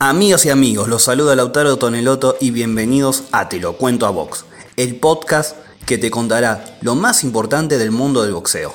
Amigas 0.00 0.46
y 0.46 0.50
amigos, 0.50 0.86
los 0.86 1.02
saluda 1.02 1.34
Lautaro 1.34 1.76
Toneloto 1.76 2.36
y 2.40 2.52
bienvenidos 2.52 3.24
a 3.32 3.48
Te 3.48 3.58
lo 3.58 3.76
cuento 3.76 4.06
a 4.06 4.10
Box, 4.10 4.44
el 4.76 4.94
podcast 4.94 5.56
que 5.86 5.98
te 5.98 6.08
contará 6.08 6.78
lo 6.82 6.94
más 6.94 7.24
importante 7.24 7.78
del 7.78 7.90
mundo 7.90 8.22
del 8.22 8.32
boxeo. 8.32 8.72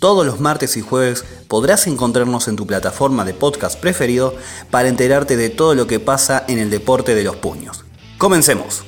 Todos 0.00 0.26
los 0.26 0.40
martes 0.40 0.76
y 0.76 0.80
jueves 0.80 1.24
podrás 1.46 1.86
encontrarnos 1.86 2.48
en 2.48 2.56
tu 2.56 2.66
plataforma 2.66 3.24
de 3.24 3.34
podcast 3.34 3.78
preferido 3.78 4.34
para 4.72 4.88
enterarte 4.88 5.36
de 5.36 5.48
todo 5.48 5.76
lo 5.76 5.86
que 5.86 6.00
pasa 6.00 6.44
en 6.48 6.58
el 6.58 6.70
deporte 6.70 7.14
de 7.14 7.22
los 7.22 7.36
puños. 7.36 7.84
Comencemos. 8.18 8.82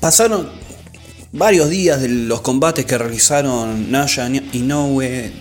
Pasaron 0.00 0.48
varios 1.32 1.68
días 1.68 2.00
de 2.00 2.08
los 2.08 2.40
combates 2.40 2.86
que 2.86 2.96
realizaron 2.96 3.92
Naya 3.92 4.26
Inoue, 4.26 5.34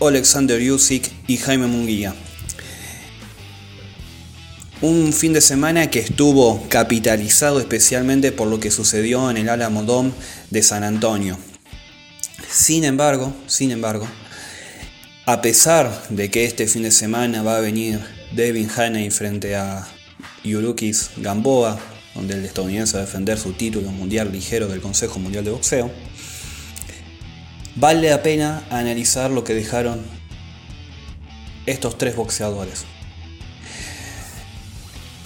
Alexander 0.00 0.58
Yusik 0.58 1.12
y 1.26 1.36
Jaime 1.36 1.66
Munguía 1.66 2.14
un 4.82 5.12
fin 5.14 5.32
de 5.32 5.40
semana 5.40 5.90
que 5.90 6.00
estuvo 6.00 6.66
capitalizado 6.68 7.60
especialmente 7.60 8.30
por 8.30 8.48
lo 8.48 8.60
que 8.60 8.70
sucedió 8.70 9.30
en 9.30 9.38
el 9.38 9.48
Alamo 9.48 9.82
Dome 9.84 10.12
de 10.50 10.62
San 10.62 10.84
Antonio. 10.84 11.38
Sin 12.50 12.84
embargo, 12.84 13.34
sin 13.46 13.70
embargo, 13.70 14.06
a 15.24 15.40
pesar 15.40 16.08
de 16.10 16.30
que 16.30 16.44
este 16.44 16.66
fin 16.66 16.82
de 16.82 16.90
semana 16.90 17.42
va 17.42 17.56
a 17.56 17.60
venir 17.60 18.00
Devin 18.32 18.68
Haney 18.76 19.10
frente 19.10 19.56
a 19.56 19.88
Yurukis 20.44 21.10
Gamboa, 21.16 21.80
donde 22.14 22.34
el 22.34 22.44
estadounidense 22.44 22.96
va 22.96 23.02
a 23.02 23.06
defender 23.06 23.38
su 23.38 23.54
título 23.54 23.90
mundial 23.90 24.30
ligero 24.30 24.68
del 24.68 24.80
Consejo 24.80 25.18
Mundial 25.18 25.44
de 25.44 25.52
Boxeo, 25.52 25.90
vale 27.76 28.10
la 28.10 28.22
pena 28.22 28.62
analizar 28.70 29.30
lo 29.30 29.42
que 29.42 29.54
dejaron 29.54 30.00
estos 31.64 31.96
tres 31.96 32.14
boxeadores. 32.14 32.84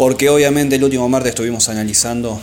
Porque 0.00 0.30
obviamente 0.30 0.76
el 0.76 0.84
último 0.84 1.10
martes 1.10 1.28
estuvimos 1.28 1.68
analizando 1.68 2.40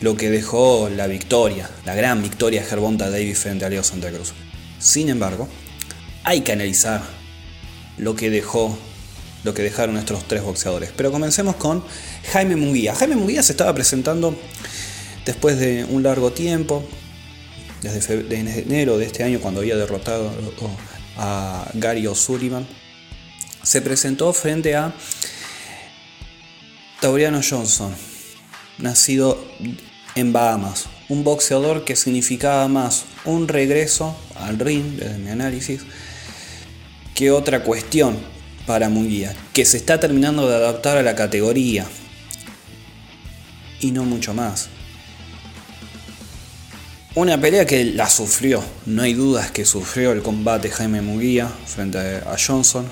lo 0.00 0.16
que 0.16 0.30
dejó 0.30 0.88
la 0.88 1.08
victoria, 1.08 1.68
la 1.84 1.96
gran 1.96 2.22
victoria 2.22 2.62
de 2.62 2.68
Gervonta 2.68 3.10
Davis 3.10 3.36
frente 3.36 3.64
a 3.64 3.68
Leo 3.68 3.82
Santa 3.82 4.12
Cruz. 4.12 4.32
Sin 4.78 5.08
embargo, 5.08 5.48
hay 6.22 6.42
que 6.42 6.52
analizar 6.52 7.02
lo 7.98 8.14
que 8.14 8.30
dejó 8.30 8.78
lo 9.42 9.52
que 9.54 9.62
dejaron 9.62 9.96
nuestros 9.96 10.22
tres 10.28 10.44
boxeadores. 10.44 10.92
Pero 10.96 11.10
comencemos 11.10 11.56
con 11.56 11.82
Jaime 12.30 12.54
Munguía. 12.54 12.94
Jaime 12.94 13.16
Munguía 13.16 13.42
se 13.42 13.54
estaba 13.54 13.74
presentando 13.74 14.38
después 15.26 15.58
de 15.58 15.84
un 15.90 16.04
largo 16.04 16.30
tiempo, 16.30 16.84
desde 17.82 18.22
enero 18.38 18.98
de 18.98 19.06
este 19.06 19.24
año 19.24 19.40
cuando 19.40 19.62
había 19.62 19.74
derrotado 19.74 20.30
a 21.16 21.68
Gary 21.74 22.06
O'Sullivan. 22.06 22.68
Se 23.64 23.82
presentó 23.82 24.32
frente 24.32 24.76
a 24.76 24.94
Tauriano 27.00 27.40
Johnson, 27.42 27.94
nacido 28.76 29.42
en 30.16 30.34
Bahamas, 30.34 30.84
un 31.08 31.24
boxeador 31.24 31.86
que 31.86 31.96
significaba 31.96 32.68
más 32.68 33.04
un 33.24 33.48
regreso 33.48 34.14
al 34.36 34.58
ring, 34.58 34.96
desde 34.96 35.16
mi 35.16 35.30
análisis, 35.30 35.80
que 37.14 37.30
otra 37.30 37.62
cuestión 37.62 38.18
para 38.66 38.90
Munguía, 38.90 39.34
que 39.54 39.64
se 39.64 39.78
está 39.78 39.98
terminando 39.98 40.46
de 40.46 40.56
adaptar 40.56 40.98
a 40.98 41.02
la 41.02 41.14
categoría. 41.14 41.86
Y 43.80 43.92
no 43.92 44.04
mucho 44.04 44.34
más. 44.34 44.68
Una 47.14 47.40
pelea 47.40 47.64
que 47.64 47.82
la 47.86 48.10
sufrió, 48.10 48.62
no 48.84 49.02
hay 49.02 49.14
dudas 49.14 49.50
que 49.50 49.64
sufrió 49.64 50.12
el 50.12 50.20
combate 50.20 50.70
Jaime 50.70 51.00
Munguía 51.00 51.48
frente 51.64 51.98
a 51.98 52.36
Johnson, 52.36 52.86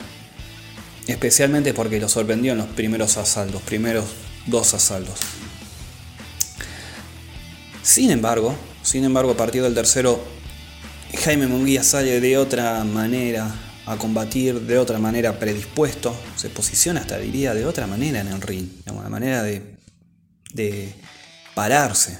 especialmente 1.12 1.74
porque 1.74 2.00
lo 2.00 2.08
sorprendió 2.08 2.52
en 2.52 2.58
los 2.58 2.68
primeros 2.68 3.16
asaltos, 3.16 3.62
primeros 3.62 4.04
dos 4.46 4.74
asaltos. 4.74 5.18
Sin 7.82 8.10
embargo, 8.10 8.54
sin 8.82 9.04
embargo, 9.04 9.32
a 9.32 9.36
partir 9.36 9.62
del 9.62 9.74
tercero, 9.74 10.22
Jaime 11.24 11.46
Munguía 11.46 11.82
sale 11.82 12.20
de 12.20 12.36
otra 12.36 12.84
manera 12.84 13.54
a 13.86 13.96
combatir, 13.96 14.60
de 14.60 14.78
otra 14.78 14.98
manera 14.98 15.38
predispuesto, 15.38 16.14
se 16.36 16.50
posiciona 16.50 17.00
hasta 17.00 17.16
diría 17.16 17.54
de 17.54 17.64
otra 17.64 17.86
manera 17.86 18.20
en 18.20 18.28
el 18.28 18.42
ring, 18.42 18.68
de 18.84 18.92
una 18.92 19.08
manera 19.08 19.42
de, 19.42 20.94
pararse. 21.54 22.18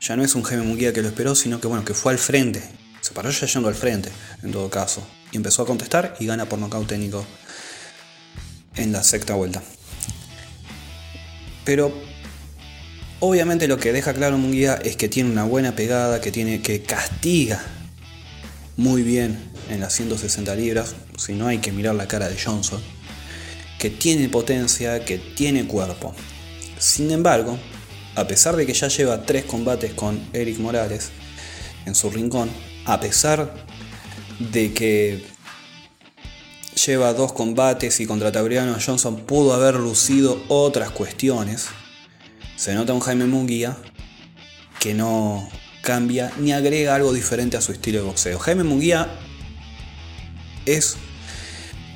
Ya 0.00 0.16
no 0.16 0.24
es 0.24 0.34
un 0.34 0.42
Jaime 0.42 0.64
Munguía 0.64 0.92
que 0.92 1.02
lo 1.02 1.08
esperó, 1.08 1.34
sino 1.34 1.60
que 1.60 1.66
bueno, 1.66 1.84
que 1.84 1.94
fue 1.94 2.12
al 2.12 2.18
frente, 2.18 2.62
se 3.02 3.12
paró 3.12 3.30
ya 3.30 3.46
yendo 3.46 3.68
al 3.68 3.74
frente, 3.74 4.10
en 4.42 4.50
todo 4.52 4.70
caso, 4.70 5.06
y 5.30 5.36
empezó 5.36 5.62
a 5.62 5.66
contestar 5.66 6.16
y 6.18 6.26
gana 6.26 6.46
por 6.46 6.58
nocaut 6.58 6.88
técnico 6.88 7.26
en 8.76 8.92
la 8.92 9.02
sexta 9.02 9.34
vuelta. 9.34 9.62
Pero 11.64 11.92
obviamente 13.20 13.68
lo 13.68 13.78
que 13.78 13.92
deja 13.92 14.14
claro 14.14 14.38
Munguía 14.38 14.74
es 14.74 14.96
que 14.96 15.08
tiene 15.08 15.30
una 15.30 15.44
buena 15.44 15.76
pegada, 15.76 16.20
que, 16.20 16.32
tiene, 16.32 16.60
que 16.60 16.82
castiga 16.82 17.62
muy 18.76 19.02
bien 19.02 19.38
en 19.70 19.80
las 19.80 19.92
160 19.94 20.54
libras, 20.54 20.94
si 21.16 21.34
no 21.34 21.46
hay 21.46 21.58
que 21.58 21.72
mirar 21.72 21.94
la 21.94 22.08
cara 22.08 22.28
de 22.28 22.36
Johnson, 22.38 22.80
que 23.78 23.90
tiene 23.90 24.28
potencia, 24.28 25.04
que 25.04 25.18
tiene 25.18 25.66
cuerpo. 25.66 26.14
Sin 26.78 27.10
embargo, 27.10 27.58
a 28.16 28.26
pesar 28.26 28.56
de 28.56 28.66
que 28.66 28.74
ya 28.74 28.88
lleva 28.88 29.24
tres 29.24 29.44
combates 29.44 29.94
con 29.94 30.20
Eric 30.32 30.58
Morales 30.58 31.10
en 31.86 31.94
su 31.94 32.10
rincón, 32.10 32.50
a 32.84 33.00
pesar 33.00 33.54
de 34.38 34.72
que 34.72 35.24
lleva 36.86 37.12
dos 37.14 37.32
combates 37.32 38.00
y 38.00 38.06
contra 38.06 38.32
Tabriano 38.32 38.76
Johnson 38.84 39.24
pudo 39.26 39.54
haber 39.54 39.76
lucido 39.76 40.42
otras 40.48 40.90
cuestiones. 40.90 41.68
Se 42.56 42.74
nota 42.74 42.92
un 42.92 43.00
Jaime 43.00 43.26
Munguía 43.26 43.76
que 44.78 44.94
no 44.94 45.48
cambia 45.82 46.32
ni 46.38 46.52
agrega 46.52 46.94
algo 46.94 47.12
diferente 47.12 47.56
a 47.56 47.60
su 47.60 47.72
estilo 47.72 47.98
de 47.98 48.04
boxeo. 48.04 48.38
Jaime 48.38 48.64
Munguía 48.64 49.08
es 50.66 50.96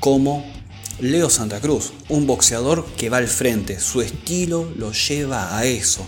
como 0.01 0.45
Leo 1.01 1.31
Santa 1.31 1.61
Cruz, 1.61 1.93
un 2.09 2.27
boxeador 2.27 2.87
que 2.97 3.11
va 3.11 3.19
al 3.19 3.29
frente. 3.29 3.81
Su 3.81 4.03
estilo 4.03 4.71
lo 4.77 4.93
lleva 4.93 5.57
a 5.57 5.65
eso. 5.65 6.07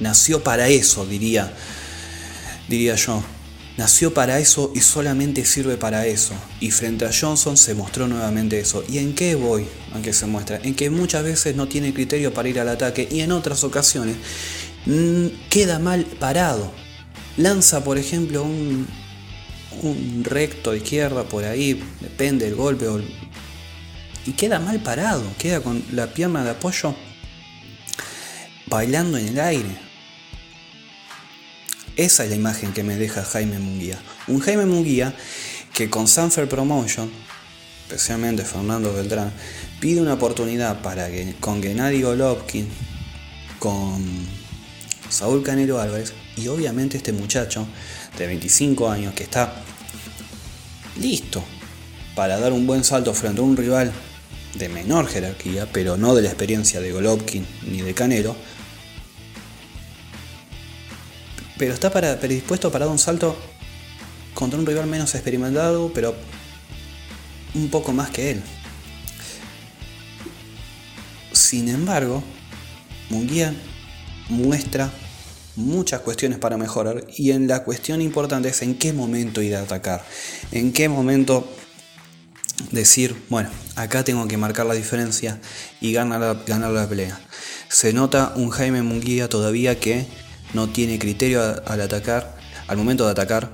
Nació 0.00 0.42
para 0.42 0.68
eso, 0.68 1.06
diría, 1.06 1.52
diría 2.68 2.96
yo. 2.96 3.22
Nació 3.76 4.14
para 4.14 4.38
eso 4.38 4.72
y 4.74 4.80
solamente 4.80 5.44
sirve 5.44 5.76
para 5.76 6.06
eso. 6.06 6.34
Y 6.60 6.70
frente 6.70 7.04
a 7.04 7.10
Johnson 7.12 7.56
se 7.56 7.74
mostró 7.74 8.08
nuevamente 8.08 8.58
eso. 8.58 8.82
¿Y 8.88 8.98
en 8.98 9.14
qué 9.14 9.34
voy? 9.34 9.66
Aunque 9.92 10.12
se 10.12 10.26
muestra. 10.26 10.58
En 10.62 10.74
que 10.74 10.88
muchas 10.88 11.24
veces 11.24 11.56
no 11.56 11.68
tiene 11.68 11.92
criterio 11.92 12.32
para 12.32 12.48
ir 12.48 12.58
al 12.58 12.68
ataque 12.68 13.06
y 13.10 13.20
en 13.20 13.32
otras 13.32 13.64
ocasiones 13.64 14.16
mm, 14.86 15.26
queda 15.50 15.78
mal 15.78 16.06
parado. 16.18 16.72
Lanza, 17.36 17.84
por 17.84 17.98
ejemplo, 17.98 18.42
un, 18.42 18.86
recto 20.22 20.70
de 20.72 20.78
izquierda 20.78 21.24
por 21.24 21.44
ahí, 21.44 21.82
depende 22.00 22.46
del 22.46 22.54
golpe. 22.54 22.86
y 24.24 24.32
queda 24.32 24.58
mal 24.58 24.80
parado. 24.80 25.22
Queda 25.38 25.60
con 25.60 25.84
la 25.92 26.06
pierna 26.06 26.42
de 26.44 26.50
apoyo 26.50 26.94
bailando 28.66 29.18
en 29.18 29.28
el 29.28 29.40
aire. 29.40 29.85
Esa 31.96 32.24
es 32.24 32.30
la 32.30 32.36
imagen 32.36 32.74
que 32.74 32.82
me 32.82 32.96
deja 32.96 33.24
Jaime 33.24 33.58
Munguía. 33.58 33.98
Un 34.28 34.40
Jaime 34.40 34.66
Munguía 34.66 35.14
que 35.72 35.88
con 35.88 36.06
Sanfer 36.06 36.46
Promotion, 36.46 37.10
especialmente 37.86 38.44
Fernando 38.44 38.92
Beltrán, 38.92 39.32
pide 39.80 40.02
una 40.02 40.14
oportunidad 40.14 40.82
para 40.82 41.08
que 41.08 41.34
con 41.40 41.62
Gennady 41.62 42.02
Golovkin, 42.02 42.68
con 43.58 44.04
Saúl 45.08 45.42
Canelo 45.42 45.80
Álvarez 45.80 46.12
y 46.36 46.48
obviamente 46.48 46.98
este 46.98 47.14
muchacho 47.14 47.66
de 48.18 48.26
25 48.26 48.90
años 48.90 49.14
que 49.14 49.22
está 49.22 49.54
listo 51.00 51.42
para 52.14 52.38
dar 52.38 52.52
un 52.52 52.66
buen 52.66 52.84
salto 52.84 53.14
frente 53.14 53.40
a 53.40 53.44
un 53.44 53.56
rival 53.56 53.90
de 54.54 54.68
menor 54.68 55.06
jerarquía, 55.08 55.66
pero 55.72 55.96
no 55.96 56.14
de 56.14 56.22
la 56.22 56.28
experiencia 56.28 56.80
de 56.80 56.92
Golovkin 56.92 57.46
ni 57.70 57.80
de 57.80 57.94
Canelo, 57.94 58.36
pero 61.58 61.74
está 61.74 61.90
para, 61.90 62.18
predispuesto 62.18 62.70
para 62.70 62.84
dar 62.84 62.92
un 62.92 62.98
salto 62.98 63.36
contra 64.34 64.58
un 64.58 64.66
rival 64.66 64.86
menos 64.86 65.14
experimentado, 65.14 65.90
pero 65.94 66.14
un 67.54 67.68
poco 67.70 67.92
más 67.92 68.10
que 68.10 68.32
él. 68.32 68.42
Sin 71.32 71.68
embargo, 71.68 72.22
Munguía 73.08 73.54
muestra 74.28 74.90
muchas 75.54 76.00
cuestiones 76.00 76.38
para 76.38 76.58
mejorar 76.58 77.04
y 77.16 77.30
en 77.30 77.48
la 77.48 77.64
cuestión 77.64 78.02
importante 78.02 78.48
es 78.48 78.62
en 78.62 78.76
qué 78.76 78.92
momento 78.92 79.40
ir 79.40 79.56
a 79.56 79.62
atacar, 79.62 80.04
en 80.52 80.72
qué 80.72 80.88
momento 80.88 81.48
decir, 82.70 83.16
bueno, 83.28 83.48
acá 83.74 84.04
tengo 84.04 84.26
que 84.28 84.36
marcar 84.36 84.66
la 84.66 84.74
diferencia 84.74 85.40
y 85.80 85.92
ganar 85.92 86.44
ganar 86.46 86.70
la 86.72 86.88
pelea. 86.88 87.18
Se 87.68 87.92
nota 87.92 88.32
un 88.36 88.50
Jaime 88.50 88.82
Munguía 88.82 89.28
todavía 89.28 89.78
que 89.78 90.06
no 90.54 90.68
tiene 90.68 90.98
criterio 90.98 91.62
al 91.66 91.80
atacar, 91.80 92.36
al 92.68 92.76
momento 92.76 93.04
de 93.04 93.12
atacar, 93.12 93.50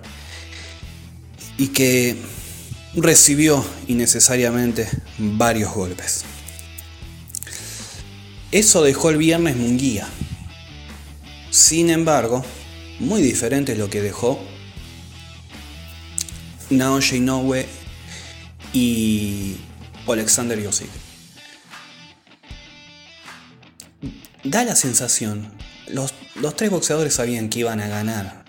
y 1.58 1.68
que 1.68 2.16
recibió 2.94 3.64
innecesariamente 3.88 4.88
varios 5.18 5.72
golpes. 5.72 6.24
Eso 8.50 8.82
dejó 8.82 9.10
el 9.10 9.16
viernes 9.16 9.56
Munguía. 9.56 10.06
Sin 11.50 11.90
embargo, 11.90 12.44
muy 12.98 13.22
diferente 13.22 13.72
es 13.72 13.78
lo 13.78 13.88
que 13.88 14.02
dejó 14.02 14.38
Naoya 16.70 17.16
Inoue 17.16 17.66
y 18.72 19.56
Alexander 20.06 20.60
Yosik. 20.60 20.88
Da 24.44 24.64
la 24.64 24.74
sensación, 24.74 25.50
los, 25.92 26.12
tres 26.56 26.70
boxeadores 26.70 27.14
sabían 27.14 27.48
que 27.48 27.60
iban 27.60 27.80
a 27.80 27.88
ganar. 27.88 28.44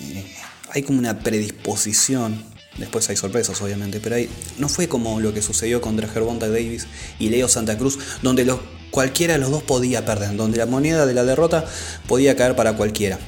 Eh, 0.00 0.34
hay 0.70 0.82
como 0.82 0.98
una 0.98 1.20
predisposición, 1.20 2.42
después 2.78 3.08
hay 3.08 3.16
sorpresas 3.16 3.60
obviamente, 3.60 4.00
pero 4.00 4.16
hay, 4.16 4.28
no 4.58 4.68
fue 4.68 4.88
como 4.88 5.20
lo 5.20 5.32
que 5.32 5.42
sucedió 5.42 5.80
con 5.80 5.98
Gervonta 5.98 6.48
Davis 6.48 6.86
y 7.18 7.30
Leo 7.30 7.48
Santa 7.48 7.76
Cruz, 7.78 7.98
donde 8.22 8.46
cualquiera 8.90 9.34
de 9.34 9.40
los 9.40 9.50
dos 9.50 9.62
podía 9.62 10.04
perder, 10.04 10.36
donde 10.36 10.58
la 10.58 10.66
moneda 10.66 11.06
de 11.06 11.14
la 11.14 11.24
derrota 11.24 11.64
podía 12.06 12.36
caer 12.36 12.56
para 12.56 12.74
cualquiera. 12.74 13.18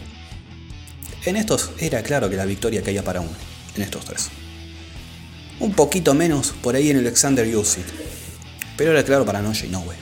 En 1.24 1.36
estos 1.36 1.70
era 1.78 2.02
claro 2.02 2.30
que 2.30 2.36
la 2.36 2.46
victoria 2.46 2.82
caía 2.82 3.04
para 3.04 3.20
uno, 3.20 3.36
en 3.76 3.82
estos 3.82 4.04
tres. 4.04 4.28
Un 5.58 5.74
poquito 5.74 6.14
menos 6.14 6.54
por 6.62 6.74
ahí 6.74 6.90
en 6.90 6.98
Alexander 6.98 7.46
Usyk, 7.54 7.84
pero 8.76 8.92
era 8.92 9.04
claro 9.04 9.26
para 9.26 9.42
Noji 9.42 9.66
Inoue. 9.66 9.94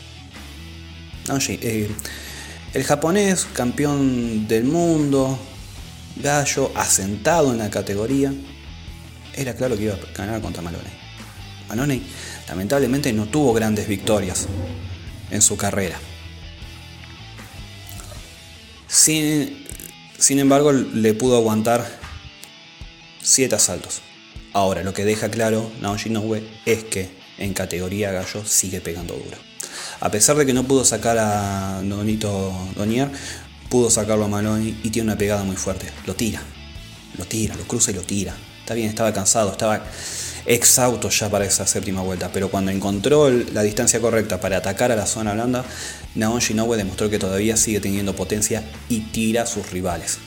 Noji, 1.27 1.59
eh, 1.61 1.91
el 2.75 2.85
japonés, 2.85 3.47
campeón 3.53 4.47
del 4.47 4.65
mundo, 4.65 5.39
gallo, 6.17 6.71
asentado 6.75 7.53
en 7.53 7.59
la 7.59 7.71
categoría, 7.71 8.33
era 9.35 9.55
claro 9.55 9.77
que 9.77 9.85
iba 9.85 9.95
a 9.95 10.13
ganar 10.17 10.41
contra 10.41 10.63
Maloney. 10.63 10.93
Maloney 11.69 12.03
lamentablemente 12.49 13.13
no 13.13 13.27
tuvo 13.27 13.53
grandes 13.53 13.89
victorias 13.89 14.47
en 15.31 15.43
su 15.43 15.57
carrera. 15.57 15.99
Sin, 18.87 19.65
sin 20.19 20.39
embargo, 20.39 20.73
le 20.73 21.15
pudo 21.15 21.37
aguantar 21.37 21.87
7 23.23 23.55
asaltos. 23.55 24.01
Ahora, 24.53 24.83
lo 24.83 24.95
que 24.95 25.05
deja 25.05 25.31
claro 25.31 25.71
Naoshi 25.81 26.09
Inoue 26.09 26.43
es 26.65 26.85
que 26.85 27.11
en 27.37 27.53
categoría 27.53 28.11
gallo 28.13 28.45
sigue 28.45 28.81
pegando 28.81 29.15
duro. 29.15 29.48
A 30.01 30.11
pesar 30.11 30.37
de 30.37 30.47
que 30.47 30.53
no 30.53 30.65
pudo 30.65 30.85
sacar 30.85 31.19
a 31.19 31.81
Donito 31.83 32.53
Donier, 32.77 33.11
pudo 33.69 33.91
sacarlo 33.91 34.27
a 34.27 34.29
Maloney 34.29 34.79
y 34.83 34.91
tiene 34.91 35.11
una 35.11 35.19
pegada 35.19 35.43
muy 35.43 35.57
fuerte. 35.57 35.89
Lo 36.07 36.15
tira, 36.15 36.41
lo 37.17 37.25
tira, 37.25 37.57
lo 37.57 37.65
cruza 37.65 37.91
y 37.91 37.95
lo 37.95 38.03
tira. 38.03 38.35
Está 38.61 38.75
bien, 38.75 38.89
estaba 38.89 39.13
cansado, 39.13 39.51
estaba 39.51 39.83
exhausto 40.47 41.09
ya 41.11 41.29
para 41.29 41.45
esa 41.45 41.67
séptima 41.67 42.03
vuelta, 42.03 42.31
pero 42.33 42.51
cuando 42.51 42.71
encontró 42.71 43.31
la 43.31 43.63
distancia 43.63 44.01
correcta 44.01 44.41
para 44.41 44.59
atacar 44.59 44.93
a 44.93 44.97
la 44.97 45.07
zona 45.07 45.33
blanda, 45.33 45.65
Naoshi 46.15 46.53
Inoue 46.53 46.77
demostró 46.77 47.11
que 47.11 47.19
todavía 47.19 47.57
sigue 47.57 47.81
teniendo 47.81 48.15
potencia 48.15 48.63
y 48.89 49.01
tira 49.01 49.43
a 49.43 49.47
sus 49.47 49.71
rivales, 49.71 50.19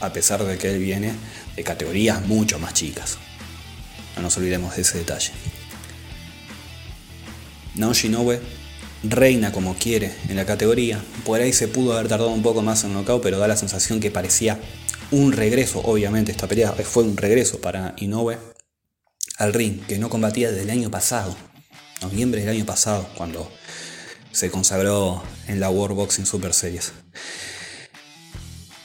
a 0.00 0.12
pesar 0.12 0.42
de 0.42 0.58
que 0.58 0.72
él 0.72 0.78
viene 0.78 1.12
de 1.54 1.62
categorías 1.62 2.26
mucho 2.26 2.58
más 2.58 2.74
chicas. 2.74 3.18
No 4.16 4.22
nos 4.22 4.36
olvidemos 4.36 4.74
de 4.74 4.82
ese 4.82 4.98
detalle. 4.98 5.32
Naoshi 7.74 8.08
Inoue 8.08 8.40
reina 9.02 9.52
como 9.52 9.74
quiere 9.74 10.12
en 10.28 10.36
la 10.36 10.46
categoría. 10.46 11.02
Por 11.24 11.40
ahí 11.40 11.52
se 11.52 11.68
pudo 11.68 11.94
haber 11.94 12.08
tardado 12.08 12.30
un 12.30 12.42
poco 12.42 12.62
más 12.62 12.84
en 12.84 12.92
knockout, 12.92 13.22
pero 13.22 13.38
da 13.38 13.48
la 13.48 13.56
sensación 13.56 14.00
que 14.00 14.10
parecía 14.10 14.58
un 15.10 15.32
regreso. 15.32 15.80
Obviamente 15.80 16.32
esta 16.32 16.48
pelea 16.48 16.72
fue 16.72 17.02
un 17.02 17.16
regreso 17.16 17.60
para 17.60 17.94
Inoue 17.98 18.38
al 19.38 19.52
ring, 19.52 19.80
que 19.86 19.98
no 19.98 20.08
combatía 20.08 20.50
desde 20.50 20.62
el 20.62 20.70
año 20.70 20.90
pasado, 20.90 21.36
noviembre 22.00 22.40
del 22.40 22.50
año 22.50 22.64
pasado, 22.64 23.08
cuando 23.16 23.50
se 24.30 24.50
consagró 24.50 25.22
en 25.48 25.58
la 25.58 25.70
World 25.70 25.96
Boxing 25.96 26.26
Super 26.26 26.54
Series. 26.54 26.92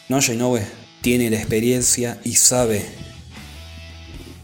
Naoya 0.09 0.33
Inoue 0.33 0.61
tiene 1.01 1.29
la 1.29 1.37
experiencia 1.37 2.19
y 2.23 2.35
sabe 2.35 2.85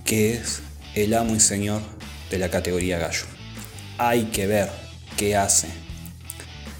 que 0.05 0.33
es 0.33 0.61
el 0.93 1.13
amo 1.13 1.35
y 1.35 1.39
señor 1.39 1.81
de 2.29 2.37
la 2.37 2.49
categoría 2.49 2.99
gallo. 2.99 3.25
Hay 3.97 4.25
que 4.25 4.47
ver 4.47 4.82
qué 5.17 5.35
hace, 5.35 5.69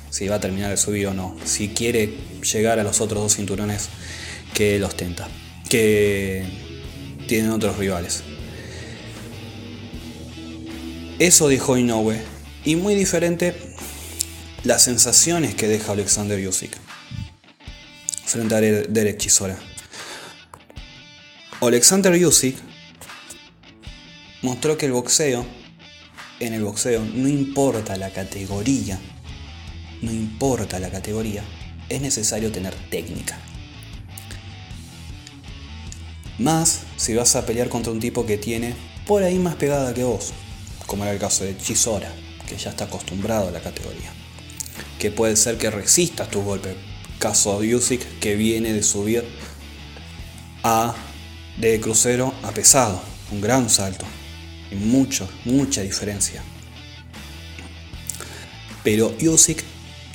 si 0.10 0.28
va 0.28 0.36
a 0.36 0.40
terminar 0.40 0.70
de 0.70 0.78
subir 0.78 1.08
o 1.08 1.14
no, 1.14 1.36
si 1.46 1.70
quiere 1.70 2.18
llegar 2.52 2.80
a 2.80 2.84
los 2.84 3.02
otros 3.02 3.24
dos 3.24 3.36
cinturones 3.36 3.90
que 4.54 4.76
él 4.76 4.84
ostenta, 4.84 5.28
que 5.70 6.46
tienen 7.28 7.52
otros 7.52 7.78
rivales. 7.78 8.24
Eso 11.20 11.48
dijo 11.48 11.78
Inoue, 11.78 12.22
y 12.66 12.76
muy 12.76 12.96
diferente 12.96 13.56
las 14.64 14.84
sensaciones 14.84 15.56
que 15.56 15.68
deja 15.68 15.92
Alexander 15.92 16.40
Yusik 16.40 16.72
frente 18.26 18.56
a 18.56 18.62
Derek 18.62 19.18
Chisora. 19.18 19.58
Alexander 21.62 22.16
Yusik 22.16 22.58
mostró 24.42 24.78
que 24.78 24.86
el 24.86 24.92
boxeo, 24.92 25.46
en 26.40 26.54
el 26.54 26.64
boxeo, 26.64 27.04
no 27.06 27.28
importa 27.28 27.96
la 27.96 28.10
categoría, 28.10 29.00
no 30.02 30.12
importa 30.12 30.80
la 30.80 30.90
categoría, 30.90 31.44
es 31.90 32.02
necesario 32.02 32.52
tener 32.52 32.74
técnica. 32.90 33.38
Más 36.40 36.82
si 36.98 37.14
vas 37.14 37.36
a 37.36 37.46
pelear 37.46 37.70
contra 37.70 37.92
un 37.92 38.00
tipo 38.00 38.26
que 38.26 38.38
tiene 38.38 38.74
por 39.06 39.24
ahí 39.24 39.38
más 39.38 39.56
pegada 39.56 39.94
que 39.94 40.04
vos, 40.04 40.34
como 40.88 41.04
era 41.04 41.14
el 41.14 41.20
caso 41.20 41.44
de 41.44 41.58
Chisora, 41.58 42.12
que 42.48 42.58
ya 42.58 42.72
está 42.72 42.86
acostumbrado 42.86 43.50
a 43.50 43.52
la 43.52 43.62
categoría. 43.62 44.12
Que 45.00 45.12
puede 45.12 45.36
ser 45.36 45.58
que 45.58 45.70
resista 45.70 46.28
tu 46.28 46.42
golpe. 46.42 46.76
Caso 47.20 47.62
de 47.62 47.76
Usyk, 47.76 48.20
que 48.20 48.36
viene 48.36 48.74
de 48.74 48.84
subir 48.84 49.24
a 50.64 50.96
de 51.58 51.80
crucero 51.80 52.34
a 52.44 52.52
pesado, 52.52 53.02
un 53.32 53.40
gran 53.40 53.70
salto 53.70 54.06
mucho, 54.74 55.30
mucha 55.46 55.81
diferencia. 55.81 56.44
Pero 58.84 59.16
Usyk 59.22 59.64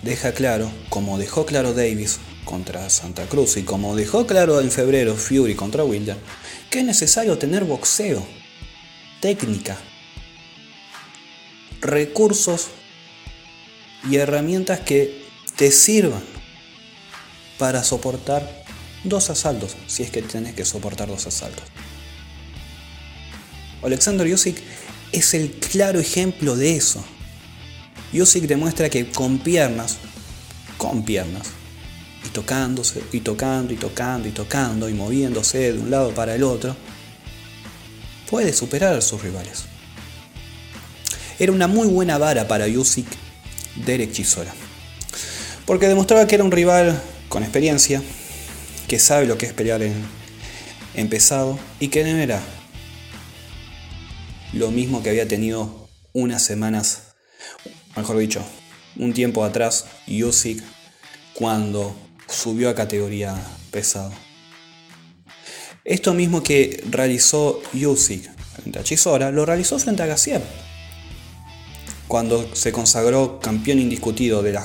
deja 0.02 0.32
claro, 0.32 0.70
como 0.88 1.18
dejó 1.18 1.46
claro 1.46 1.72
Davis 1.72 2.18
contra 2.44 2.88
Santa 2.90 3.26
Cruz 3.26 3.56
y 3.56 3.62
como 3.62 3.96
dejó 3.96 4.26
claro 4.26 4.60
en 4.60 4.70
febrero 4.70 5.14
Fury 5.14 5.54
contra 5.54 5.84
Wilder, 5.84 6.16
que 6.70 6.80
es 6.80 6.84
necesario 6.84 7.38
tener 7.38 7.64
boxeo, 7.64 8.24
técnica, 9.20 9.76
recursos 11.80 12.68
y 14.10 14.16
herramientas 14.16 14.80
que 14.80 15.26
te 15.56 15.70
sirvan 15.70 16.22
para 17.58 17.82
soportar 17.82 18.64
dos 19.04 19.30
asaltos, 19.30 19.76
si 19.86 20.02
es 20.02 20.10
que 20.10 20.22
tienes 20.22 20.54
que 20.54 20.64
soportar 20.64 21.08
dos 21.08 21.26
asaltos. 21.26 21.64
Alexander 23.82 24.26
Yusik 24.26 24.56
es 25.12 25.34
el 25.34 25.50
claro 25.52 26.00
ejemplo 26.00 26.56
de 26.56 26.76
eso. 26.76 27.04
Yusik 28.12 28.44
demuestra 28.44 28.88
que 28.88 29.10
con 29.10 29.38
piernas, 29.38 29.98
con 30.76 31.04
piernas, 31.04 31.48
y 32.24 32.28
tocándose, 32.30 33.02
y 33.12 33.20
tocando, 33.20 33.72
y 33.72 33.76
tocando, 33.76 34.28
y 34.28 34.32
tocando, 34.32 34.88
y 34.88 34.94
moviéndose 34.94 35.72
de 35.72 35.78
un 35.78 35.90
lado 35.90 36.12
para 36.14 36.34
el 36.34 36.42
otro, 36.42 36.76
puede 38.30 38.52
superar 38.52 38.94
a 38.94 39.00
sus 39.00 39.22
rivales. 39.22 39.64
Era 41.38 41.52
una 41.52 41.68
muy 41.68 41.86
buena 41.86 42.18
vara 42.18 42.48
para 42.48 42.66
Yusik 42.66 43.06
Derek 43.86 44.12
Chisora, 44.12 44.52
porque 45.66 45.86
demostraba 45.86 46.26
que 46.26 46.34
era 46.34 46.44
un 46.44 46.50
rival 46.50 47.00
con 47.28 47.42
experiencia, 47.42 48.02
que 48.88 48.98
sabe 48.98 49.26
lo 49.26 49.38
que 49.38 49.46
es 49.46 49.52
pelear 49.52 49.82
en, 49.82 49.94
en 50.94 51.08
pesado 51.08 51.58
y 51.78 51.88
que 51.88 52.02
no 52.02 52.18
era 52.18 52.42
lo 54.52 54.70
mismo 54.70 55.02
que 55.02 55.10
había 55.10 55.28
tenido 55.28 55.88
unas 56.12 56.42
semanas, 56.42 57.14
mejor 57.96 58.18
dicho, 58.18 58.42
un 58.96 59.12
tiempo 59.12 59.44
atrás, 59.44 59.86
Yusik 60.06 60.62
cuando 61.34 61.94
subió 62.28 62.68
a 62.70 62.74
categoría 62.74 63.36
pesado. 63.70 64.12
Esto 65.84 66.14
mismo 66.14 66.42
que 66.42 66.82
realizó 66.90 67.62
Yusik 67.72 68.28
frente 68.56 68.78
a 68.78 68.82
Chisora, 68.82 69.30
lo 69.30 69.46
realizó 69.46 69.78
frente 69.78 70.02
a 70.02 70.06
Gassier. 70.06 70.42
Cuando 72.08 72.54
se 72.56 72.72
consagró 72.72 73.38
campeón 73.38 73.78
indiscutido 73.78 74.42
de, 74.42 74.58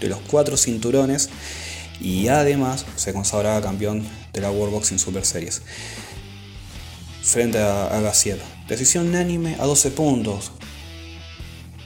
de 0.00 0.08
los 0.08 0.20
cuatro 0.20 0.56
cinturones 0.56 1.28
y 2.00 2.28
además 2.28 2.86
se 2.96 3.12
consagraba 3.12 3.60
campeón 3.60 4.06
de 4.32 4.40
la 4.40 4.50
World 4.50 4.74
Boxing 4.74 4.98
Super 4.98 5.24
Series 5.24 5.62
frente 7.22 7.58
a, 7.58 7.86
a. 7.86 8.12
Decisión 8.68 9.08
unánime 9.08 9.56
a 9.58 9.64
12 9.64 9.90
puntos. 9.92 10.52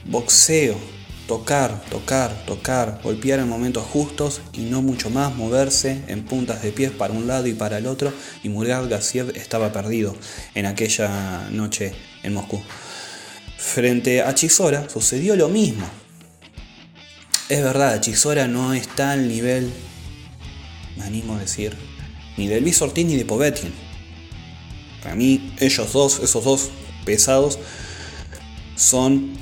Boxeo. 0.05 0.93
Tocar, 1.27 1.81
tocar, 1.89 2.45
tocar, 2.45 2.99
golpear 3.01 3.39
en 3.39 3.47
momentos 3.47 3.85
justos 3.85 4.41
y 4.51 4.63
no 4.63 4.81
mucho 4.81 5.09
más, 5.09 5.33
moverse 5.33 6.01
en 6.07 6.25
puntas 6.25 6.61
de 6.61 6.73
pies 6.73 6.91
para 6.91 7.13
un 7.13 7.27
lado 7.27 7.47
y 7.47 7.53
para 7.53 7.77
el 7.77 7.87
otro. 7.87 8.11
Y 8.43 8.49
Murad 8.49 8.89
Gassiev 8.89 9.31
estaba 9.33 9.71
perdido 9.71 10.17
en 10.53 10.65
aquella 10.65 11.47
noche 11.49 11.93
en 12.23 12.33
Moscú. 12.33 12.61
Frente 13.57 14.21
a 14.21 14.35
Chisora 14.35 14.89
sucedió 14.89 15.37
lo 15.37 15.47
mismo. 15.47 15.85
Es 17.47 17.63
verdad, 17.63 18.01
Chisora 18.01 18.47
no 18.49 18.73
está 18.73 19.11
al 19.11 19.29
nivel, 19.29 19.71
me 20.97 21.05
animo 21.05 21.35
a 21.35 21.39
decir, 21.39 21.77
ni 22.35 22.47
de 22.47 22.59
Luis 22.59 22.81
Ortiz 22.81 23.05
ni 23.05 23.15
de 23.15 23.23
Povetkin. 23.23 23.71
Para 25.03 25.15
mí, 25.15 25.53
ellos 25.59 25.91
dos, 25.91 26.19
esos 26.19 26.43
dos 26.45 26.69
pesados, 27.03 27.59
son 28.75 29.33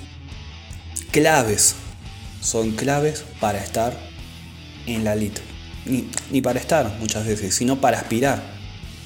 claves. 1.11 1.75
Son 2.41 2.71
claves 2.71 3.23
para 3.39 3.63
estar 3.63 3.95
en 4.87 5.03
la 5.03 5.13
elite. 5.13 5.41
Ni, 5.85 6.41
para 6.41 6.59
estar 6.59 6.97
muchas 6.99 7.25
veces, 7.25 7.53
sino 7.53 7.79
para 7.79 7.99
aspirar 7.99 8.41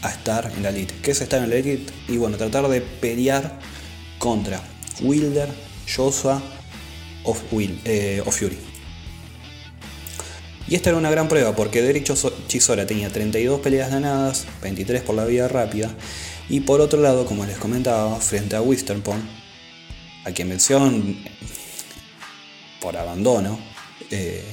a 0.02 0.10
estar 0.10 0.52
en 0.56 0.64
la 0.64 0.70
elite. 0.70 0.94
¿Qué 1.02 1.12
es 1.12 1.22
estar 1.22 1.44
en 1.44 1.50
la 1.50 1.58
elite? 1.58 1.92
Y 2.08 2.18
bueno, 2.18 2.38
tratar 2.38 2.68
de 2.70 2.82
pelear 2.82 3.60
contra 4.18 4.62
Wilder, 5.02 5.50
Joshua 5.94 6.42
o, 7.24 7.36
eh, 7.86 8.24
Fury. 8.26 8.58
Y 10.68 10.76
esta 10.76 10.90
era 10.90 10.98
una 10.98 11.12
gran 11.12 11.28
prueba 11.28 11.56
porque 11.56 11.82
Derek 11.82 12.12
Chisora 12.48 12.88
tenía 12.88 13.10
32 13.10 13.60
peleas 13.60 13.92
ganadas, 13.92 14.46
23 14.64 15.04
por 15.04 15.16
la 15.16 15.26
vía 15.26 15.48
rápida, 15.48 15.94
y 16.50 16.62
por 16.62 16.82
otro 16.82 17.02
lado, 17.02 17.26
como 17.26 17.46
les 17.46 17.58
comentaba, 17.58 18.20
frente 18.20 18.56
a 18.56 18.62
Wisterpon, 18.62 19.22
a 20.26 20.32
quien 20.32 20.50
venció 20.50 20.80
por 22.82 22.98
abandono, 22.98 23.60
eh, 24.12 24.44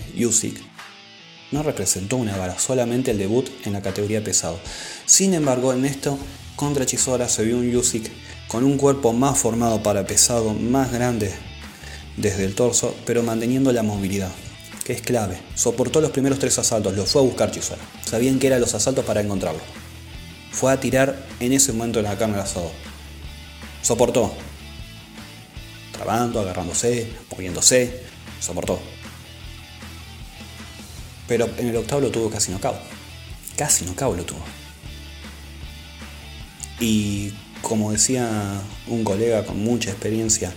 no 1.51 1.63
representó 1.63 2.17
una 2.17 2.37
vara, 2.37 2.59
solamente 2.59 3.11
el 3.11 3.19
debut 3.19 3.49
en 3.65 3.75
la 3.75 3.83
categoría 3.83 4.25
pesado. 4.25 4.59
Sin 5.05 5.35
embargo, 5.35 5.73
en 5.73 5.85
esto, 5.85 6.19
contra 6.57 6.87
Chisora 6.87 7.29
se 7.29 7.45
vio 7.45 7.59
un 7.59 7.75
Usyk 7.75 8.11
con 8.49 8.65
un 8.65 8.79
cuerpo 8.79 9.13
más 9.13 9.39
formado 9.39 9.83
para 9.83 10.07
pesado, 10.07 10.55
más 10.55 10.93
grande 10.93 11.31
desde 12.17 12.45
el 12.45 12.55
torso, 12.55 12.95
pero 13.05 13.23
manteniendo 13.23 13.73
la 13.73 13.83
movilidad 13.83 14.31
que 14.85 14.93
es 14.93 15.03
clave. 15.03 15.39
Soportó 15.55 16.01
los 16.01 16.11
primeros 16.11 16.39
tres 16.39 16.59
asaltos, 16.59 16.95
lo 16.97 17.05
fue 17.07 17.23
a 17.23 17.25
buscar 17.25 17.51
Chisora. 17.51 17.83
Sabían 18.05 18.39
que 18.39 18.49
eran 18.49 18.61
los 18.61 18.75
asaltos 18.75 19.05
para 19.05 19.21
encontrarlo. 19.21 19.82
Fue 20.53 20.73
a 20.73 20.79
tirar 20.79 21.27
en 21.41 21.53
ese 21.53 21.73
momento 21.73 21.99
en 21.99 22.05
la 22.05 22.13
al 22.13 22.35
asador. 22.39 22.71
Soportó. 23.83 24.33
Trabando, 25.93 26.41
agarrándose, 26.41 27.11
moviéndose. 27.31 28.05
Soportó. 28.39 28.79
Pero 31.27 31.49
en 31.57 31.69
el 31.69 31.77
octavo 31.77 32.03
lo 32.03 32.11
tuvo 32.11 32.31
casi 32.31 32.53
no 32.53 32.61
cabo. 32.61 32.79
Casi 33.57 33.85
no 33.85 33.95
cabo 33.97 34.15
lo 34.15 34.25
tuvo. 34.25 34.45
Y 36.79 37.33
como 37.63 37.93
decía 37.93 38.61
un 38.89 39.05
colega 39.05 39.45
con 39.47 39.63
mucha 39.63 39.91
experiencia 39.91 40.53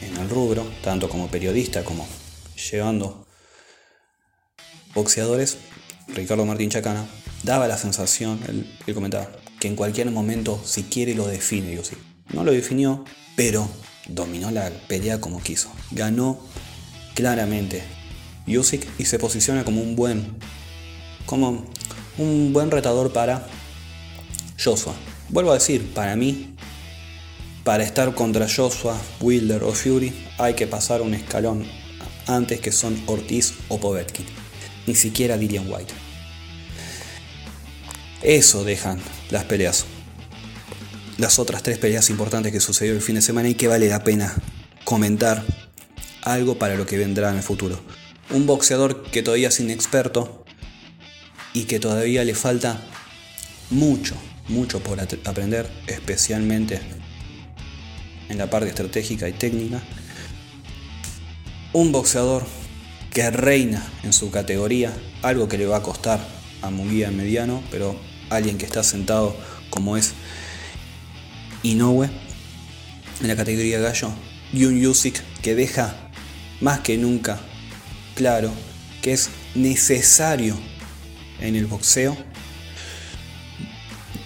en 0.00 0.16
el 0.16 0.28
rubro, 0.28 0.66
tanto 0.82 1.08
como 1.08 1.28
periodista 1.28 1.84
como 1.84 2.08
llevando 2.70 3.26
boxeadores, 4.94 5.58
Ricardo 6.08 6.44
Martín 6.44 6.70
Chacana, 6.70 7.06
daba 7.42 7.68
la 7.68 7.76
sensación, 7.76 8.40
él, 8.48 8.94
comentaba, 8.94 9.28
que 9.60 9.68
en 9.68 9.76
cualquier 9.76 10.10
momento, 10.10 10.60
si 10.64 10.84
quiere, 10.84 11.14
lo 11.14 11.26
define. 11.26 11.82
Sí. 11.82 11.96
No 12.32 12.44
lo 12.44 12.52
definió, 12.52 13.04
pero 13.36 13.68
dominó 14.08 14.50
la 14.50 14.70
pelea 14.88 15.20
como 15.20 15.42
quiso. 15.42 15.70
Ganó 15.90 16.38
claramente 17.14 17.82
Yusik 18.46 18.86
y 18.98 19.04
se 19.04 19.18
posiciona 19.18 19.64
como 19.64 19.80
un 19.82 19.96
buen, 19.96 20.36
como 21.26 21.64
un 22.18 22.52
buen 22.52 22.70
retador 22.70 23.12
para 23.12 23.46
Joshua. 24.62 24.94
Vuelvo 25.28 25.50
a 25.50 25.54
decir, 25.54 25.92
para 25.94 26.16
mí, 26.16 26.54
para 27.64 27.84
estar 27.84 28.14
contra 28.14 28.48
Joshua, 28.48 29.00
Wilder 29.20 29.62
o 29.62 29.72
Fury, 29.72 30.12
hay 30.38 30.54
que 30.54 30.66
pasar 30.66 31.00
un 31.00 31.14
escalón 31.14 31.64
antes 32.26 32.60
que 32.60 32.72
son 32.72 33.00
Ortiz 33.06 33.54
o 33.68 33.78
Povetkin 33.78 34.41
ni 34.86 34.94
siquiera 34.94 35.38
Dillian 35.38 35.70
White. 35.70 35.92
Eso 38.22 38.64
dejan 38.64 39.00
las 39.30 39.44
peleas. 39.44 39.84
Las 41.18 41.38
otras 41.38 41.62
tres 41.62 41.78
peleas 41.78 42.08
importantes 42.10 42.52
que 42.52 42.60
sucedió 42.60 42.92
el 42.92 43.02
fin 43.02 43.16
de 43.16 43.22
semana 43.22 43.48
y 43.48 43.54
que 43.54 43.68
vale 43.68 43.88
la 43.88 44.04
pena 44.04 44.34
comentar 44.84 45.44
algo 46.22 46.56
para 46.58 46.76
lo 46.76 46.86
que 46.86 46.98
vendrá 46.98 47.30
en 47.30 47.36
el 47.36 47.42
futuro. 47.42 47.80
Un 48.30 48.46
boxeador 48.46 49.02
que 49.10 49.22
todavía 49.22 49.48
es 49.48 49.60
inexperto 49.60 50.44
y 51.52 51.64
que 51.64 51.80
todavía 51.80 52.24
le 52.24 52.34
falta 52.34 52.80
mucho, 53.70 54.14
mucho 54.48 54.82
por 54.82 55.00
aprender, 55.00 55.70
especialmente 55.86 56.80
en 58.28 58.38
la 58.38 58.48
parte 58.48 58.68
estratégica 58.68 59.28
y 59.28 59.32
técnica. 59.32 59.82
Un 61.72 61.92
boxeador 61.92 62.44
que 63.12 63.30
reina 63.30 63.86
en 64.02 64.12
su 64.12 64.30
categoría, 64.30 64.92
algo 65.22 65.48
que 65.48 65.58
le 65.58 65.66
va 65.66 65.78
a 65.78 65.82
costar 65.82 66.20
a 66.62 66.70
Muguía 66.70 67.10
mediano, 67.10 67.62
pero 67.70 67.98
alguien 68.30 68.58
que 68.58 68.64
está 68.64 68.82
sentado 68.82 69.36
como 69.70 69.96
es 69.96 70.14
Inoue 71.62 72.08
en 73.20 73.28
la 73.28 73.36
categoría 73.36 73.78
gallo, 73.78 74.10
y 74.52 74.64
un 74.64 74.80
Yusik 74.80 75.22
que 75.42 75.54
deja 75.54 75.94
más 76.60 76.80
que 76.80 76.96
nunca 76.96 77.40
claro 78.14 78.52
que 79.02 79.12
es 79.12 79.30
necesario 79.54 80.56
en 81.40 81.56
el 81.56 81.66
boxeo 81.66 82.16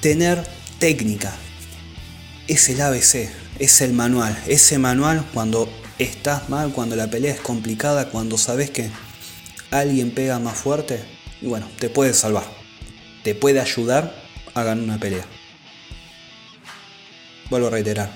tener 0.01 0.47
técnica. 0.79 1.35
Es 2.47 2.69
el 2.69 2.81
ABC, 2.81 3.29
es 3.59 3.81
el 3.81 3.93
manual. 3.93 4.39
Ese 4.47 4.79
manual 4.79 5.27
cuando 5.33 5.69
estás 5.99 6.49
mal, 6.49 6.73
cuando 6.73 6.97
la 6.97 7.09
pelea 7.09 7.33
es 7.33 7.41
complicada, 7.41 8.11
cuando 8.11 8.39
sabes 8.39 8.71
que 8.71 8.91
alguien 9.71 10.11
pega 10.11 10.39
más 10.39 10.59
fuerte, 10.59 11.01
y 11.41 11.47
bueno, 11.47 11.69
te 11.79 11.89
puede 11.89 12.15
salvar, 12.15 12.45
te 13.23 13.35
puede 13.35 13.61
ayudar 13.61 14.15
a 14.55 14.63
ganar 14.63 14.85
una 14.85 14.99
pelea. 14.99 15.25
Vuelvo 17.51 17.69
a 17.69 17.71
reiterar, 17.71 18.11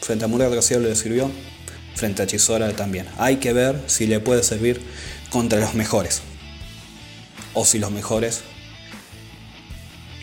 frente 0.00 0.24
a 0.24 0.28
Murat 0.28 0.52
García 0.52 0.78
le 0.78 0.94
sirvió, 0.94 1.30
frente 1.94 2.22
a 2.22 2.26
Chisora 2.26 2.70
también. 2.76 3.06
Hay 3.18 3.36
que 3.36 3.52
ver 3.52 3.82
si 3.86 4.06
le 4.06 4.20
puede 4.20 4.42
servir 4.42 4.80
contra 5.30 5.58
los 5.58 5.74
mejores. 5.74 6.22
O 7.54 7.64
si 7.64 7.78
los 7.78 7.90
mejores 7.90 8.42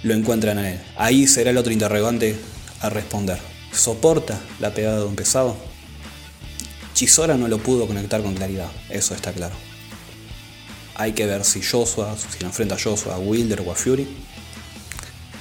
lo 0.03 0.13
encuentran 0.13 0.59
en 0.59 0.65
él. 0.65 0.79
Ahí 0.95 1.27
será 1.27 1.49
el 1.49 1.57
otro 1.57 1.73
interrogante 1.73 2.37
a 2.81 2.89
responder. 2.89 3.39
¿Soporta 3.71 4.39
la 4.59 4.73
pegada 4.73 4.99
de 4.99 5.05
un 5.05 5.15
pesado? 5.15 5.57
Chisora 6.93 7.35
no 7.37 7.47
lo 7.47 7.57
pudo 7.57 7.87
conectar 7.87 8.21
con 8.21 8.35
claridad, 8.35 8.69
eso 8.89 9.15
está 9.15 9.33
claro. 9.33 9.55
Hay 10.95 11.13
que 11.13 11.25
ver 11.25 11.43
si 11.43 11.61
Joshua, 11.61 12.15
si 12.17 12.39
lo 12.39 12.47
enfrenta 12.47 12.75
a 12.75 12.79
Joshua, 12.79 13.15
a 13.15 13.17
Wilder 13.17 13.61
o 13.61 13.71
a 13.71 13.75
Fury, 13.75 14.07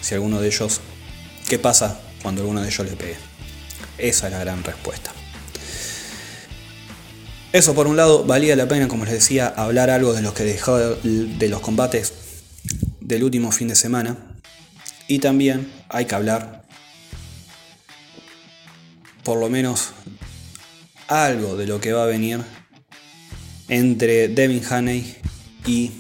si 0.00 0.14
alguno 0.14 0.40
de 0.40 0.48
ellos, 0.48 0.80
¿qué 1.48 1.58
pasa 1.58 2.00
cuando 2.22 2.40
alguno 2.40 2.62
de 2.62 2.68
ellos 2.68 2.86
le 2.86 2.96
pegue? 2.96 3.16
Esa 3.98 4.26
es 4.26 4.32
la 4.32 4.38
gran 4.38 4.64
respuesta. 4.64 5.12
Eso 7.52 7.74
por 7.74 7.86
un 7.86 7.96
lado, 7.98 8.24
valía 8.24 8.56
la 8.56 8.66
pena, 8.66 8.88
como 8.88 9.04
les 9.04 9.12
decía, 9.12 9.46
hablar 9.48 9.90
algo 9.90 10.14
de 10.14 10.22
los 10.22 10.32
que 10.32 10.44
dejó 10.44 10.78
de 10.78 11.48
los 11.50 11.60
combates 11.60 12.14
del 13.00 13.24
último 13.24 13.52
fin 13.52 13.68
de 13.68 13.74
semana. 13.74 14.16
Y 15.06 15.18
también 15.18 15.70
hay 15.90 16.06
que 16.06 16.14
hablar, 16.14 16.64
por 19.22 19.38
lo 19.38 19.50
menos 19.50 19.90
algo 21.12 21.56
de 21.56 21.66
lo 21.66 21.78
que 21.80 21.92
va 21.92 22.04
a 22.04 22.06
venir 22.06 22.40
entre 23.68 24.28
Devin 24.28 24.62
Haney 24.68 25.16
y 25.66 25.90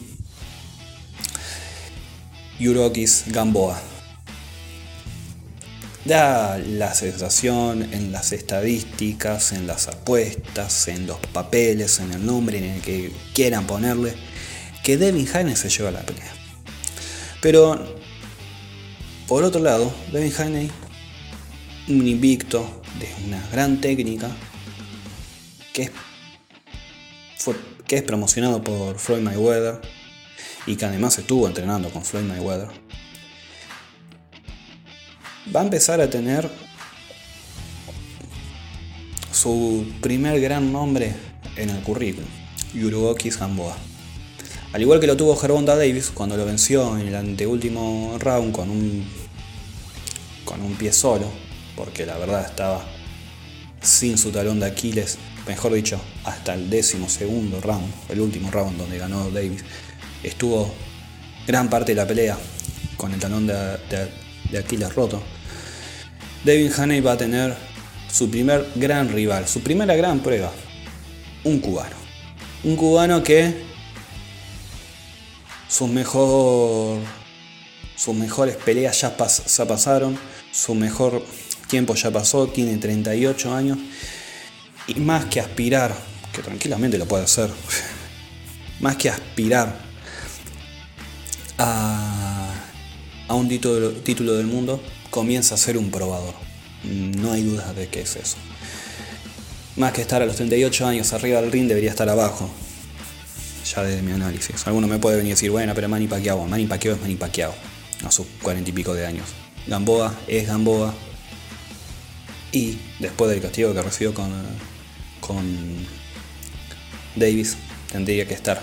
Yurokis 2.58 3.24
Gamboa. 3.26 3.78
Da 6.04 6.58
la 6.58 6.94
sensación 6.94 7.82
en 7.92 8.10
las 8.10 8.32
estadísticas, 8.32 9.52
en 9.52 9.66
las 9.66 9.86
apuestas, 9.86 10.88
en 10.88 11.06
los 11.06 11.18
papeles, 11.32 12.00
en 12.00 12.12
el 12.12 12.24
nombre 12.24 12.58
en 12.58 12.64
el 12.64 12.80
que 12.80 13.12
quieran 13.34 13.66
ponerle, 13.66 14.14
que 14.82 14.96
Devin 14.96 15.28
Haney 15.32 15.56
se 15.56 15.68
lleva 15.68 15.90
la 15.90 16.00
pelea. 16.00 16.32
Pero, 17.40 17.96
por 19.28 19.44
otro 19.44 19.60
lado, 19.60 19.94
Devin 20.10 20.32
Haney, 20.36 20.70
un 21.88 22.08
invicto 22.08 22.82
de 22.98 23.08
una 23.26 23.46
gran 23.52 23.80
técnica, 23.80 24.28
que 25.72 25.90
es, 27.88 28.02
promocionado 28.02 28.62
por 28.62 28.98
Floyd 28.98 29.20
Mayweather 29.20 29.80
y 30.66 30.76
que 30.76 30.84
además 30.84 31.18
estuvo 31.18 31.46
entrenando 31.46 31.90
con 31.90 32.04
Floyd 32.04 32.24
Mayweather, 32.24 32.68
va 35.54 35.60
a 35.60 35.64
empezar 35.64 36.00
a 36.00 36.08
tener 36.08 36.48
su 39.30 39.86
primer 40.00 40.40
gran 40.40 40.72
nombre 40.72 41.14
en 41.56 41.70
el 41.70 41.82
currículum, 41.82 42.28
Yurugokis 42.74 43.38
Gamboa. 43.38 43.76
Al 44.72 44.80
igual 44.80 45.00
que 45.00 45.06
lo 45.06 45.16
tuvo 45.16 45.36
Gervonta 45.36 45.76
Davis 45.76 46.10
cuando 46.14 46.36
lo 46.36 46.46
venció 46.46 46.96
en 46.98 47.08
el 47.08 47.14
anteúltimo 47.14 48.16
round 48.18 48.52
con 48.52 48.70
un, 48.70 49.04
con 50.46 50.62
un 50.62 50.74
pie 50.76 50.92
solo, 50.92 51.26
porque 51.76 52.06
la 52.06 52.16
verdad 52.16 52.46
estaba 52.46 52.82
sin 53.82 54.16
su 54.16 54.30
talón 54.30 54.60
de 54.60 54.66
Aquiles 54.66 55.18
mejor 55.46 55.72
dicho, 55.74 56.00
hasta 56.24 56.54
el 56.54 56.70
décimo 56.70 57.08
segundo 57.08 57.60
round, 57.60 57.92
el 58.08 58.20
último 58.20 58.50
round 58.50 58.78
donde 58.78 58.98
ganó 58.98 59.30
Davis, 59.30 59.64
estuvo 60.22 60.72
gran 61.46 61.68
parte 61.68 61.92
de 61.92 61.96
la 61.96 62.06
pelea 62.06 62.38
con 62.96 63.12
el 63.12 63.20
talón 63.20 63.46
de, 63.46 64.58
Aquiles 64.58 64.94
roto. 64.94 65.22
Devin 66.44 66.72
Haney 66.76 67.00
va 67.00 67.12
a 67.12 67.16
tener 67.16 67.56
su 68.10 68.30
primer 68.30 68.66
gran 68.74 69.12
rival, 69.12 69.48
su 69.48 69.60
primera 69.60 69.96
gran 69.96 70.20
prueba, 70.20 70.52
un 71.44 71.58
cubano. 71.58 71.96
Un 72.64 72.76
cubano 72.76 73.22
que 73.22 73.54
sus, 75.68 75.88
mejor, 75.88 76.98
sus 77.96 78.14
mejores 78.14 78.56
peleas 78.56 79.00
ya, 79.00 79.16
ya 79.16 79.66
pasaron, 79.66 80.18
su 80.52 80.74
mejor 80.74 81.24
tiempo 81.68 81.94
ya 81.94 82.10
pasó, 82.10 82.46
tiene 82.48 82.76
38 82.76 83.54
años 83.54 83.78
y 84.86 84.94
más 84.96 85.26
que 85.26 85.40
aspirar, 85.40 85.94
que 86.32 86.42
tranquilamente 86.42 86.98
lo 86.98 87.06
puede 87.06 87.24
hacer, 87.24 87.50
más 88.80 88.96
que 88.96 89.10
aspirar 89.10 89.76
a, 91.58 92.52
a 93.28 93.34
un 93.34 93.48
título, 93.48 94.34
del 94.34 94.46
mundo, 94.46 94.82
comienza 95.10 95.54
a 95.54 95.58
ser 95.58 95.76
un 95.78 95.90
probador. 95.90 96.34
No 96.84 97.32
hay 97.32 97.42
duda 97.42 97.72
de 97.72 97.88
que 97.88 98.00
es 98.00 98.16
eso. 98.16 98.36
Más 99.76 99.92
que 99.92 100.02
estar 100.02 100.20
a 100.20 100.26
los 100.26 100.36
38 100.36 100.86
años 100.86 101.12
arriba 101.12 101.40
del 101.40 101.52
ring, 101.52 101.68
debería 101.68 101.90
estar 101.90 102.08
abajo. 102.08 102.50
Ya 103.74 103.82
desde 103.84 104.02
mi 104.02 104.12
análisis. 104.12 104.66
Alguno 104.66 104.86
me 104.86 104.98
puede 104.98 105.16
venir 105.16 105.30
y 105.30 105.34
decir, 105.34 105.50
bueno, 105.50 105.72
pero 105.74 105.88
Manny 105.88 106.08
Pacquiao. 106.08 106.44
Manny 106.46 106.66
Pacquiao 106.66 106.96
es 106.96 107.00
Manny 107.00 107.14
Pacquiao. 107.14 107.54
A 108.04 108.10
sus 108.10 108.26
40 108.42 108.68
y 108.68 108.72
pico 108.72 108.92
de 108.92 109.06
años. 109.06 109.28
Gamboa 109.66 110.14
es 110.26 110.46
Gamboa. 110.46 110.92
Y 112.50 112.78
después 112.98 113.30
del 113.30 113.40
castigo 113.40 113.72
que 113.72 113.80
recibió 113.80 114.12
con, 114.12 114.30
con 115.22 115.86
Davis, 117.16 117.56
tendría 117.90 118.28
que 118.28 118.34
estar 118.34 118.60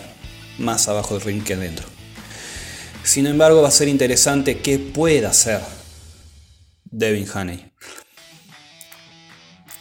más 0.60 0.88
abajo 0.88 1.16
del 1.16 1.24
ring 1.24 1.44
que 1.44 1.56
dentro. 1.56 1.88
Sin 3.04 3.25
embargo, 3.25 3.63
va 3.63 3.70
a 3.70 3.72
ser 3.72 3.88
interesante 3.88 4.60
qué 4.60 4.78
pueda 4.78 5.30
hacer 5.30 5.62
Devin 6.92 7.25
Haney. 7.34 7.72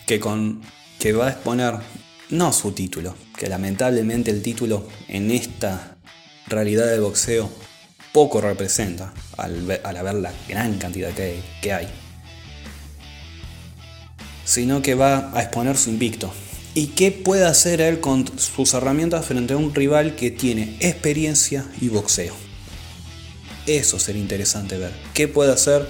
Que, 0.06 0.18
con, 0.18 0.62
que 0.99 1.12
va 1.12 1.26
a 1.26 1.30
exponer 1.32 1.75
no 2.30 2.52
su 2.52 2.73
título, 2.73 3.14
que 3.37 3.49
lamentablemente 3.49 4.30
el 4.30 4.40
título 4.40 4.88
en 5.08 5.30
esta 5.30 5.99
realidad 6.47 6.87
del 6.87 7.02
boxeo 7.02 7.50
poco 8.12 8.40
representa 8.40 9.12
al, 9.37 9.62
ver, 9.66 9.82
la 9.82 10.32
gran 10.49 10.78
cantidad 10.78 11.11
que, 11.12 11.42
que 11.61 11.73
hay, 11.73 11.88
sino 14.44 14.80
que 14.80 14.94
va 14.94 15.30
a 15.35 15.42
exponer 15.42 15.76
su 15.76 15.90
invicto. 15.90 16.32
¿Y 16.75 16.88
qué 16.88 17.10
puede 17.10 17.44
hacer 17.44 17.80
él 17.80 18.00
con 18.00 18.26
sus 18.38 18.75
herramientas 18.75 19.26
frente 19.26 19.54
a 19.54 19.56
un 19.56 19.75
rival 19.75 20.16
que 20.16 20.30
tiene 20.30 20.76
experiencia 20.80 21.64
y 21.80 21.88
boxeo? 21.88 22.34
Eso 23.66 23.98
sería 23.98 24.22
interesante 24.22 24.78
ver. 24.78 24.92
¿Qué 25.14 25.28
puede 25.28 25.52
hacer 25.52 25.87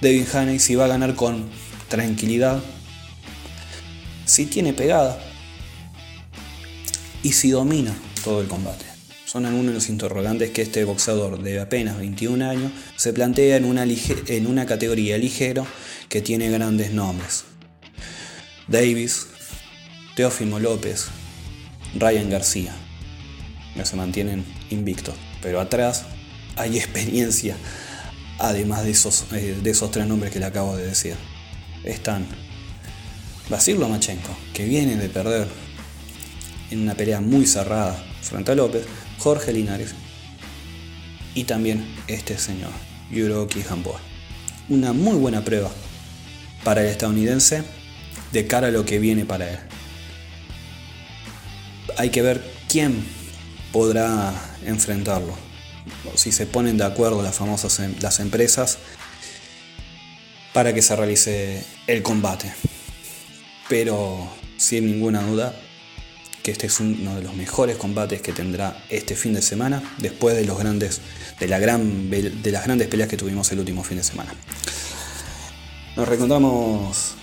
Devin 0.00 0.26
Haney 0.32 0.58
si 0.58 0.74
va 0.74 0.84
a 0.84 0.88
ganar 0.88 1.14
con 1.14 1.48
tranquilidad? 1.88 2.62
Si 4.26 4.46
tiene 4.46 4.72
pegada, 4.72 5.18
y 7.26 7.32
si 7.32 7.50
domina 7.50 7.92
todo 8.22 8.40
el 8.40 8.46
combate. 8.46 8.84
Son 9.24 9.46
algunos 9.46 9.66
de 9.66 9.74
los 9.74 9.88
interrogantes 9.88 10.50
que 10.50 10.62
este 10.62 10.84
boxeador 10.84 11.42
de 11.42 11.58
apenas 11.58 11.98
21 11.98 12.48
años 12.48 12.70
se 12.96 13.12
plantea 13.12 13.56
en 13.56 13.64
una, 13.64 13.82
en 13.82 14.46
una 14.46 14.64
categoría 14.64 15.18
ligero 15.18 15.66
que 16.08 16.20
tiene 16.20 16.48
grandes 16.48 16.92
nombres. 16.92 17.42
Davis, 18.68 19.26
Teófimo 20.16 20.58
López, 20.58 21.08
Ryan 21.94 22.30
García, 22.30 22.74
que 23.74 23.84
se 23.84 23.96
mantienen 23.96 24.46
invictos, 24.70 25.14
pero 25.42 25.60
atrás 25.60 26.06
hay 26.56 26.78
experiencia, 26.78 27.54
además 28.38 28.84
de 28.84 28.92
esos, 28.92 29.26
eh, 29.32 29.58
de 29.62 29.70
esos 29.70 29.90
tres 29.90 30.06
nombres 30.06 30.32
que 30.32 30.38
le 30.38 30.46
acabo 30.46 30.74
de 30.74 30.86
decir. 30.86 31.16
Están 31.84 32.24
Basil 33.50 33.78
Lomachenko, 33.78 34.34
que 34.54 34.64
viene 34.64 34.96
de 34.96 35.10
perder 35.10 35.48
en 36.70 36.80
una 36.80 36.94
pelea 36.94 37.20
muy 37.20 37.46
cerrada 37.46 38.02
frente 38.22 38.52
a 38.52 38.54
López, 38.54 38.86
Jorge 39.18 39.52
Linares 39.52 39.94
y 41.34 41.44
también 41.44 41.94
este 42.06 42.38
señor, 42.38 42.72
Yuroki 43.10 43.60
Gamboa. 43.60 44.00
Una 44.70 44.94
muy 44.94 45.18
buena 45.18 45.44
prueba 45.44 45.70
para 46.64 46.80
el 46.80 46.86
estadounidense 46.86 47.64
de 48.32 48.46
cara 48.46 48.68
a 48.68 48.70
lo 48.70 48.86
que 48.86 48.98
viene 48.98 49.26
para 49.26 49.50
él. 49.50 49.75
Hay 51.96 52.10
que 52.10 52.22
ver 52.22 52.42
quién 52.68 53.04
podrá 53.72 54.32
enfrentarlo. 54.64 55.34
Si 56.14 56.32
se 56.32 56.46
ponen 56.46 56.76
de 56.78 56.84
acuerdo 56.84 57.22
las 57.22 57.34
famosas 57.34 57.78
em, 57.80 57.94
las 58.00 58.20
empresas 58.20 58.78
para 60.52 60.72
que 60.72 60.82
se 60.82 60.96
realice 60.96 61.64
el 61.86 62.02
combate. 62.02 62.52
Pero 63.68 64.28
sin 64.56 64.86
ninguna 64.86 65.22
duda 65.22 65.54
que 66.42 66.52
este 66.52 66.68
es 66.68 66.78
uno 66.78 67.16
de 67.16 67.22
los 67.22 67.34
mejores 67.34 67.76
combates 67.76 68.22
que 68.22 68.32
tendrá 68.32 68.84
este 68.88 69.16
fin 69.16 69.34
de 69.34 69.42
semana, 69.42 69.82
después 69.98 70.36
de, 70.36 70.44
los 70.44 70.56
grandes, 70.56 71.00
de, 71.40 71.48
la 71.48 71.58
gran, 71.58 72.08
de 72.08 72.52
las 72.52 72.64
grandes 72.64 72.86
peleas 72.86 73.08
que 73.08 73.16
tuvimos 73.16 73.50
el 73.50 73.58
último 73.58 73.82
fin 73.82 73.96
de 73.96 74.04
semana. 74.04 74.32
Nos 75.96 76.06
reencontramos 76.06 77.16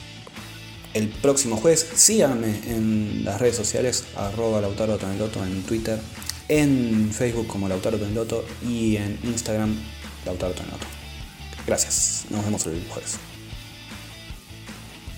el 0.93 1.09
próximo 1.09 1.57
jueves. 1.57 1.85
Síganme 1.95 2.61
en 2.67 3.23
las 3.25 3.39
redes 3.39 3.55
sociales, 3.55 4.05
arroba 4.15 4.61
Lautaro 4.61 4.97
en 5.45 5.63
Twitter, 5.63 5.99
en 6.47 7.11
Facebook 7.11 7.47
como 7.47 7.67
Lautaro 7.67 7.97
Taneloto 7.97 8.45
y 8.67 8.97
en 8.97 9.19
Instagram 9.23 9.75
Lautaro 10.25 10.53
Taneloto. 10.53 10.85
Gracias, 11.65 12.25
nos 12.29 12.43
vemos 12.43 12.65
el 12.65 12.85
jueves. 12.89 13.17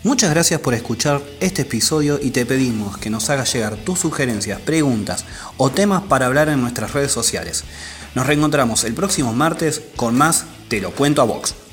Muchas 0.03 0.29
gracias 0.29 0.61
por 0.61 0.75
escuchar 0.75 1.19
este 1.39 1.63
episodio 1.63 2.19
y 2.21 2.29
te 2.29 2.45
pedimos 2.45 2.95
que 2.99 3.09
nos 3.09 3.31
hagas 3.31 3.51
llegar 3.51 3.75
tus 3.75 3.97
sugerencias, 3.97 4.61
preguntas 4.61 5.25
o 5.57 5.71
temas 5.71 6.03
para 6.03 6.27
hablar 6.27 6.47
en 6.49 6.61
nuestras 6.61 6.93
redes 6.93 7.11
sociales. 7.11 7.63
Nos 8.13 8.27
reencontramos 8.27 8.83
el 8.83 8.93
próximo 8.93 9.33
martes 9.33 9.81
con 9.95 10.15
más 10.15 10.45
Te 10.67 10.79
lo 10.79 10.91
cuento 10.91 11.23
a 11.23 11.25
Vox. 11.25 11.64